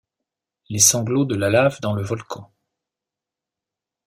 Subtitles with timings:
[0.71, 2.49] Les sanglots de la lave dans le volcan.